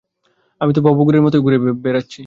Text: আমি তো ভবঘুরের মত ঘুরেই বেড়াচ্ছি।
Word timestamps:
আমি 0.61 0.71
তো 0.73 0.81
ভবঘুরের 0.81 1.21
মত 1.21 1.35
ঘুরেই 1.37 1.61
বেড়াচ্ছি। 1.85 2.19